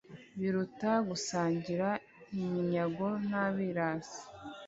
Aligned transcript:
biruta 0.39 0.91
gusangira 1.09 1.87
iminyago 2.41 3.07
n’abirasi 3.29 4.21